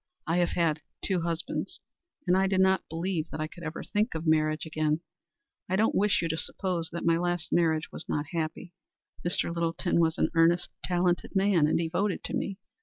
I 0.25 0.37
have 0.37 0.49
had 0.53 0.81
two 1.05 1.21
husbands, 1.21 1.79
and 2.25 2.35
I 2.35 2.47
did 2.47 2.59
not 2.59 2.81
believe 2.89 3.29
that 3.29 3.39
I 3.39 3.45
could 3.45 3.61
ever 3.61 3.83
think 3.83 4.15
of 4.15 4.25
marriage 4.25 4.65
again. 4.65 5.01
I 5.69 5.75
don't 5.75 5.93
wish 5.93 6.23
you 6.23 6.29
to 6.29 6.37
suppose 6.37 6.89
that 6.91 7.05
my 7.05 7.19
last 7.19 7.53
marriage 7.53 7.91
was 7.91 8.09
not 8.09 8.25
happy. 8.31 8.73
Mr. 9.23 9.53
Littleton 9.53 9.99
was 9.99 10.17
an 10.17 10.31
earnest, 10.33 10.71
talented 10.83 11.35
man, 11.35 11.67
and 11.67 11.77
devoted 11.77 12.23
to 12.23 12.33
me. 12.33 12.57